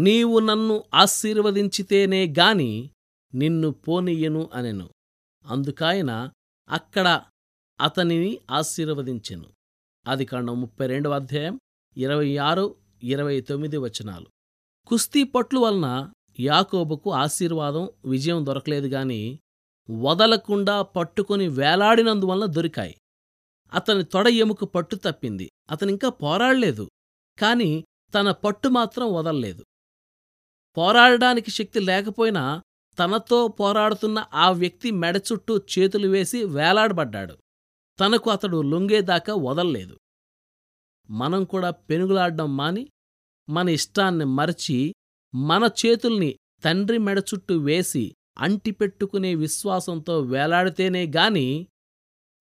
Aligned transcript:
నీవు 0.00 0.38
నన్ను 0.38 0.84
ఆశీర్వదించితేనే 0.94 2.34
గాని 2.38 2.90
నిన్ను 3.34 3.70
పోనీయను 3.70 4.50
అనెను. 4.54 4.90
అందుకాయన 5.46 6.30
అక్కడ 6.70 7.22
అతనిని 7.80 8.40
ఆశీర్వదించెను. 8.50 9.44
అది 10.06 10.24
కాండం 10.24 10.60
ముప్పై 10.60 10.86
రెండవ 10.86 11.10
అధ్యాయం 11.10 11.60
ఇరవై 11.96 12.36
ఆరు 12.36 12.76
ఇరవై 13.02 13.40
తొమ్మిది 13.40 13.76
వచనాలు. 13.76 14.26
కుస్తీ 14.86 15.24
పట్లు 15.24 15.60
వలన 15.60 16.12
యాకోబుకు 16.40 17.12
ఆశీర్వాదం 17.12 17.90
విజయం 18.04 18.46
దొరకలేదు 18.46 18.86
గాని 18.86 19.38
వదలకుండా 19.90 20.82
పట్టుకుని 20.82 21.48
వేలాడినందువలన 21.48 22.46
దొరికాయి. 22.46 22.94
అతని 23.72 24.04
తొడ 24.04 24.28
ఎముక 24.28 24.64
పట్టు 24.64 24.96
తప్పింది. 24.96 25.50
అతనింకా 25.70 26.08
పోరాడలేదు. 26.08 26.90
కాని 27.38 27.84
తన 28.14 28.30
పట్టు 28.30 28.68
మాత్రం 28.68 29.14
వదల్లేదు. 29.14 29.64
పోరాడడానికి 30.76 31.50
శక్తి 31.50 31.80
లేకపోయినా 31.80 32.62
తనతో 32.98 33.48
పోరాడుతున్న 33.48 34.26
ఆ 34.34 34.50
వ్యక్తి 34.50 34.90
మెడ 34.90 35.16
చుట్టూ 35.16 35.58
చేతులు 35.58 36.08
వేసి 36.08 36.44
వేలాడబడ్డాడు. 36.44 37.36
తనకు 38.00 38.30
అతడు 38.30 38.62
లొంగేదాకా 38.62 39.34
వదల్లేదు. 39.34 39.98
మనం 41.10 41.44
కూడా 41.44 41.70
పెనుగులాడ్డం 41.70 42.56
మాని 42.56 42.88
మన 43.48 43.68
ఇష్టాన్ని 43.68 44.24
మరచి 44.24 44.94
మన 45.34 45.70
చేతుల్ని 45.86 46.38
తండ్రి 46.64 46.98
మెడ 46.98 47.18
చుట్టూ 47.18 47.58
వేసి 47.58 48.16
అంటిపెట్టుకునే 48.38 49.34
విశ్వాసంతో 49.34 50.20
వేలాడితేనే 50.20 51.06
గాని 51.16 51.66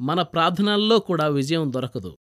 మన 0.00 0.22
ప్రార్థనల్లో 0.22 0.98
కూడా 0.98 1.28
విజయం 1.28 1.72
దొరకదు. 1.72 2.16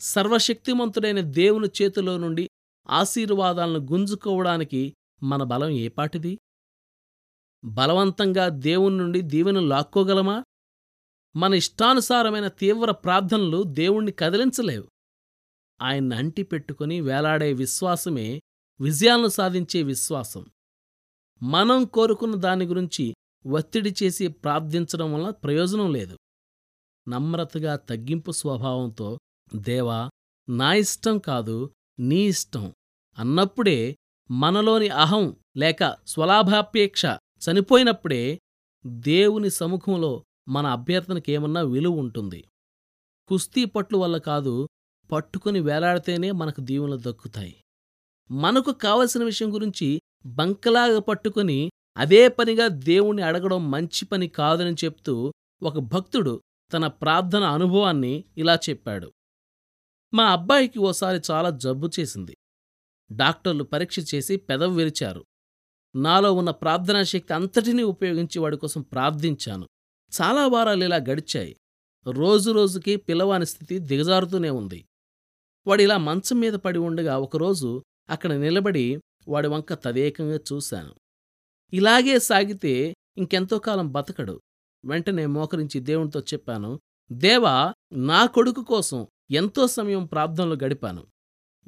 సర్వశక్తిమంతుడైన 0.00 1.20
దేవుని 1.20 1.68
చేతిలో 1.82 2.16
నుండి 2.16 2.48
ఆశీర్వాదాలను 2.90 3.78
గుంజుకోవడానికి 3.78 4.94
మన 5.22 5.42
బలం 5.42 5.68
ఏపాటిది 5.68 6.38
బలవంతంగా 7.64 8.48
దేవుని 8.48 8.96
నుండి 8.96 9.20
దీవెను 9.20 9.60
లాక్కోగలమా? 9.60 10.44
మన 11.36 11.54
ఇష్టానుసారమైన 11.54 12.48
తీవ్ర 12.48 12.90
ప్రార్థనలు 12.90 13.62
దేవుణ్ణి 13.62 14.12
కదిలించలేవు. 14.12 14.88
ఆయన్ని 15.82 16.16
అంటిపెట్టుకుని 16.16 17.00
వేలాడే 17.00 17.52
విశ్వాసమే 17.52 18.40
విజయాలను 18.80 19.28
సాధించే 19.28 19.82
విశ్వాసం. 19.82 20.46
మనం 21.42 21.84
కోరుకున్న 21.84 22.34
దాని 22.34 22.64
గురించి 22.64 23.14
ఒత్తిడి 23.46 23.94
చేసి 24.02 24.28
ప్రార్థించడం 24.28 25.12
వల్ల 25.12 25.30
ప్రయోజనం 25.30 25.92
లేదు. 25.92 26.18
నమ్రతగా 27.08 27.76
తగ్గింపు 27.76 28.32
స్వభావంతో 28.32 29.18
దేవా 29.54 30.10
నా 30.48 30.74
ఇష్టం 30.74 31.18
కాదు 31.18 31.70
నీ 31.98 32.16
ఇష్టం 32.16 32.72
అన్నప్పుడే 33.18 33.96
మనలోని 34.30 34.88
అహం 34.88 35.36
లేక 35.56 35.96
స్వలాభాపేక్ష 36.06 37.02
చనిపోయినప్పుడే 37.44 38.38
దేవుని 38.86 39.50
సముఖంలో 39.50 40.24
మన 40.48 40.66
అభ్యర్థనకేమన్నా 40.66 41.62
విలువ 41.62 41.94
ఉంటుంది. 41.94 42.44
కుస్తీ 43.28 43.64
పట్లు 43.64 43.98
వల్ల 43.98 44.16
కాదు 44.18 44.68
పట్టుకుని 45.12 45.60
వేలాడితేనే 45.60 46.30
మనకు 46.32 46.60
దీవులు 46.60 46.98
దక్కుతాయి. 47.02 47.56
మనకు 48.30 48.72
కావలసిన 48.72 49.24
విషయం 49.24 49.54
గురించి 49.54 50.00
బంకలాగా 50.26 51.00
పట్టుకుని 51.00 51.70
అదే 51.96 52.28
పనిగా 52.28 52.68
దేవుణ్ణి 52.68 53.22
అడగడం 53.22 53.70
మంచి 53.70 54.04
పని 54.04 54.28
కాదని 54.28 54.74
చెప్తూ 54.84 55.32
ఒక 55.62 55.78
భక్తుడు 55.78 56.40
తన 56.72 56.86
ప్రార్థన 56.86 57.42
అనుభవాన్ని 57.42 58.24
ఇలా 58.38 58.54
చెప్పాడు. 58.54 59.12
మా 60.16 60.32
అబ్బాయికి 60.32 60.78
ఓసారి 60.78 61.20
చాలా 61.30 61.50
జబ్బు 61.50 61.90
చేసింది. 62.00 62.36
డాక్టర్లు 63.12 63.64
పరీక్ష 63.64 64.14
చేసి 64.14 64.36
పెదవి 64.36 64.74
విరిచారు. 64.74 65.24
నాలో 65.96 66.32
ఉన్న 66.32 66.50
ప్రార్థనా 66.50 67.02
శక్తి 67.02 67.34
అంతటినీ 67.34 67.82
ఉపయోగించి 67.82 68.38
వాడి 68.38 68.56
కోసం 68.56 68.82
ప్రార్థించాను. 68.82 69.68
చాలా 70.20 70.46
వారాలు 70.46 70.84
ఇలా 70.84 70.96
గడిచాయి. 70.96 71.56
రోజురోజుకి 72.10 72.96
పిల్లవాని 72.96 73.46
స్థితి 73.46 73.78
దిగజారుతూనే 73.78 74.50
ఉంది. 74.50 74.88
వాడిలా 75.66 75.98
మంచం 75.98 76.40
మీద 76.40 76.52
పడి 76.52 76.78
ఉండగా 76.78 77.18
ఒకరోజు 77.18 77.84
అక్కడ 78.10 78.32
నిలబడి 78.32 79.00
వాడి 79.28 79.48
వంక 79.48 79.74
తదేకంగా 79.74 80.38
చూశాను. 80.52 80.94
ఇలాగే 81.72 82.18
సాగితే 82.18 82.94
ఇంకెంతో 83.18 83.58
కాలం 83.58 83.92
బతకడు. 83.92 84.40
వెంటనే 84.84 85.26
మోకరించి 85.26 85.80
దేవునితో 85.80 86.20
చెప్పాను 86.20 86.80
దేవా 87.12 87.74
నా 87.92 88.26
కొడుకు 88.26 88.64
కోసం 88.64 89.06
ఎంతో 89.30 89.66
సమయం 89.66 90.06
ప్రార్థనలు 90.06 90.58
గడిపాను. 90.64 91.06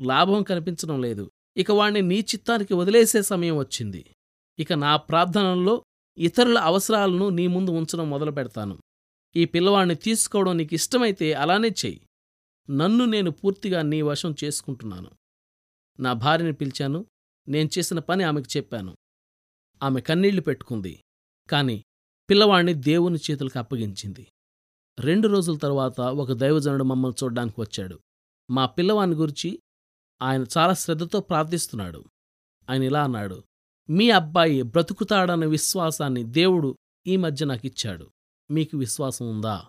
లాభం 0.01 0.43
కనిపించడం 0.43 1.03
లేదు. 1.03 1.31
ఇక 1.57 1.71
వాణ్ణి 1.71 2.03
నీ 2.03 2.21
చిత్తానికి 2.21 2.75
వదిలేసే 2.75 3.23
సమయం 3.23 3.57
వచ్చింది. 3.57 4.15
ఇక 4.59 4.73
నా 4.73 4.97
ప్రార్థనల్లో 4.97 5.85
ఇతరుల 6.19 6.59
అవసరాలను 6.59 7.29
నీ 7.29 7.47
ముందు 7.47 7.71
ఉంచడం 7.71 8.11
మొదలు 8.11 8.31
పెడతాను. 8.31 8.79
ఈ 9.37 9.45
పిల్లవాణ్ణి 9.45 9.95
తీసుకోవడం 9.95 10.57
నీకు 10.57 10.75
ఇష్టమైతే 10.75 11.33
అలానే 11.33 11.69
చెయ్యి. 11.69 12.09
నన్ను 12.71 13.05
నేను 13.05 13.31
పూర్తిగా 13.31 13.83
నీ 13.83 14.03
వశం 14.03 14.35
చేసుకుంటున్నాను. 14.45 15.11
నా 16.01 16.13
భార్యని 16.13 16.53
పిలిచాను. 16.53 17.07
నేను 17.49 17.71
చేసిన 17.79 17.99
పని 17.99 18.25
ఆమెకు 18.25 18.57
చెప్పాను. 18.57 18.97
ఆమె 19.83 20.01
కన్నీళ్ళు 20.01 20.41
పెట్టుకుంది. 20.41 21.05
కాని 21.51 21.85
పిల్లవాణ్ణి 22.31 22.75
దేవుని 22.75 23.19
చేతులకు 23.31 23.59
అప్పగించింది. 23.59 24.27
రెండు 25.01 25.29
రోజుల 25.29 25.57
తరువాత 25.57 26.01
ఒక 26.01 26.33
దైవజనుడు 26.33 26.85
మమ్మల్ని 26.85 27.25
చూడ్డానికి 27.25 27.61
వచ్చాడు. 27.61 27.99
మా 28.51 28.67
పిల్లవాని 28.67 29.15
గురించి 29.15 29.59
ఆయన 30.23 30.45
చాలా 30.59 30.75
శ్రద్ధతో 30.75 31.21
ప్రార్థిస్తున్నాడు. 31.21 32.05
ఆయన 32.71 32.83
ఇలా 32.83 33.05
అన్నాడు 33.05 33.43
మీ 33.91 34.11
అబ్బాయి 34.11 34.63
బ్రతుకుతాడన్న 34.63 35.45
విశ్వాసాన్ని 35.45 36.25
దేవుడు 36.25 36.77
ఈ 37.07 37.17
మధ్య 37.17 37.47
నాకిచ్చాడు 37.47 38.11
మీకు 38.51 38.77
విశ్వాసం 38.77 39.31
ఉందా? 39.31 39.65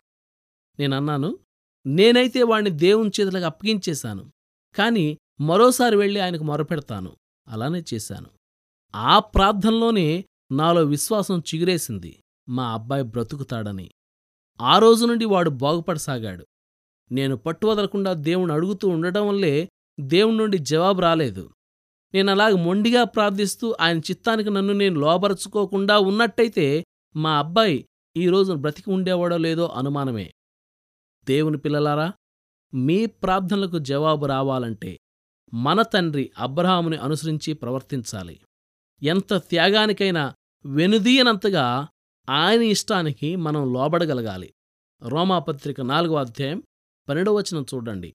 నేనన్నాను 0.80 1.40
నేనైతే 1.86 2.44
వాణ్ణి 2.44 2.70
దేవుని 2.70 3.10
చేతులకు 3.10 3.46
అప్పగించేశాను. 3.46 4.32
కాని 4.76 5.18
మరోసారి 5.42 5.96
వెళ్ళి 5.96 6.20
ఆయనకు 6.20 6.44
మొరపెడతాను. 6.44 7.16
అలానే 7.48 7.84
చేశాను. 7.94 8.28
ఆ 8.96 9.20
ప్రార్థనలోనే 9.20 10.26
నాలో 10.52 10.84
విశ్వాసం 10.84 11.40
చిగురేసింది. 11.40 12.24
మా 12.50 12.74
అబ్బాయి 12.74 13.04
బ్రతుకుతాడని. 13.04 13.92
ఆ 14.62 14.80
రోజు 14.80 15.06
నుండి 15.06 15.26
వాడు 15.26 15.50
బాగుపడసాగాడు. 15.50 16.48
నేను 17.12 17.36
పట్టువదలకుండా 17.38 18.14
దేవుణ్ణి 18.14 18.54
అడుగుతూ 18.54 18.88
ఉండటం 18.88 19.28
వల్లే 19.28 19.70
దేవుడి 20.00 20.38
నుండి 20.38 20.58
జవాబు 20.58 21.02
రాలేదు. 21.02 21.50
నేను 22.14 22.32
అలాగ 22.32 22.52
మొండిగా 22.52 23.04
ప్రార్థిస్తూ 23.04 23.76
ఆయన 23.82 24.00
చిత్తానికి 24.00 24.50
నన్ను 24.50 24.74
నేను 24.74 25.00
లోబరచుకోకుండా 25.00 26.00
ఉన్నట్టయితే 26.00 26.86
మా 27.16 27.40
అబ్బాయి 27.40 27.86
ఈ 28.18 28.28
రోజున 28.28 28.56
బ్రతికి 28.56 28.90
ఉండేవాడో 28.90 29.38
లేదో 29.38 29.68
అనుమానమే. 29.68 30.34
దేవుని 31.26 31.58
పిల్లలారా 31.58 32.14
మీ 32.74 33.06
ప్రార్థనలకు 33.06 33.80
జవాబు 33.80 34.26
రావాలంటే 34.26 35.00
మన 35.54 35.82
తండ్రి 35.82 36.32
అబ్రహాముని 36.38 36.98
అనుసరించి 36.98 37.54
ప్రవర్తించాలి. 37.54 38.40
ఎంత 39.04 39.34
త్యాగానికైనా 39.34 40.34
వెనుదీయనంతగా 40.66 41.88
ఆయన 42.30 42.62
ఇష్టానికి 42.62 43.36
మనం 43.36 43.74
లోబడగలగాలి. 43.74 44.50
రోమాపత్రిక 45.04 45.82
నాలుగో 45.82 46.16
అధ్యాయం 46.16 46.60
పన్నెండవ 47.10 47.34
వచనం 47.34 47.66
చూడండి. 47.74 48.08